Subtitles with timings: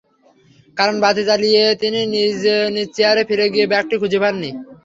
[0.77, 2.39] কারণ, বাতি জ্বালিয়ে তিনি নিজ
[2.95, 4.49] চেয়ারে ফিরে গিয়ে ব্যাগটি খুঁজে পাননি।